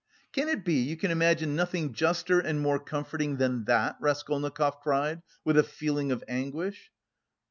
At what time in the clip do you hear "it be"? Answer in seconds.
0.49-0.81